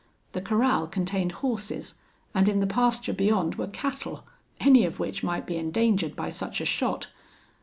The 0.31 0.41
corral 0.41 0.87
contained 0.87 1.31
horses, 1.45 1.93
and 2.33 2.49
in 2.49 2.59
the 2.59 2.65
pasture 2.65 3.13
beyond 3.13 3.53
were 3.53 3.67
cattle, 3.67 4.25
any 4.59 4.83
of 4.83 4.99
which 4.99 5.21
might 5.21 5.45
be 5.45 5.57
endangered 5.57 6.15
by 6.15 6.31
such 6.31 6.59
a 6.59 6.65
shot. 6.65 7.09